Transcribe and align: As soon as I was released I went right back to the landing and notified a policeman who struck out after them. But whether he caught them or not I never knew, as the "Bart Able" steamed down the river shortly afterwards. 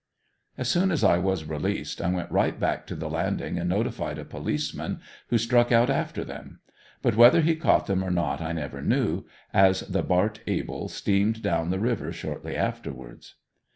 As 0.57 0.67
soon 0.67 0.89
as 0.89 1.03
I 1.03 1.19
was 1.19 1.45
released 1.45 2.01
I 2.01 2.09
went 2.11 2.31
right 2.31 2.59
back 2.59 2.87
to 2.87 2.95
the 2.95 3.07
landing 3.07 3.59
and 3.59 3.69
notified 3.69 4.17
a 4.17 4.25
policeman 4.25 4.99
who 5.27 5.37
struck 5.37 5.71
out 5.71 5.91
after 5.91 6.23
them. 6.23 6.59
But 7.03 7.15
whether 7.15 7.41
he 7.41 7.55
caught 7.55 7.85
them 7.85 8.01
or 8.01 8.09
not 8.09 8.41
I 8.41 8.51
never 8.51 8.81
knew, 8.81 9.25
as 9.53 9.81
the 9.81 10.01
"Bart 10.01 10.39
Able" 10.47 10.87
steamed 10.87 11.43
down 11.43 11.69
the 11.69 11.77
river 11.79 12.11
shortly 12.11 12.55
afterwards. 12.55 13.35